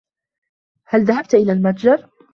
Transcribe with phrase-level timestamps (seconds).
[0.85, 2.07] هل ذهبت إلى المتجر؟